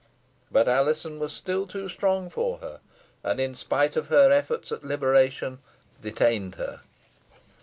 But 0.51 0.67
Alizon 0.67 1.19
was 1.19 1.31
still 1.31 1.67
too 1.67 1.87
strong 1.87 2.31
for 2.31 2.57
her, 2.57 2.79
and, 3.23 3.39
in 3.39 3.53
spite 3.53 3.95
of 3.95 4.07
her 4.07 4.31
efforts 4.31 4.71
at 4.71 4.83
liberation, 4.83 5.59
detained 6.01 6.55
her. 6.55 6.81